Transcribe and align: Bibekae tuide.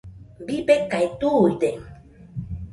Bibekae 0.45 1.07
tuide. 1.19 1.69